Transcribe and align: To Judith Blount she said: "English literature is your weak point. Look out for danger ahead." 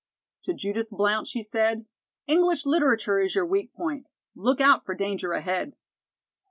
To 0.45 0.55
Judith 0.55 0.89
Blount 0.89 1.27
she 1.27 1.43
said: 1.43 1.85
"English 2.25 2.65
literature 2.65 3.19
is 3.19 3.35
your 3.35 3.45
weak 3.45 3.71
point. 3.71 4.07
Look 4.33 4.59
out 4.59 4.83
for 4.83 4.95
danger 4.95 5.33
ahead." 5.33 5.75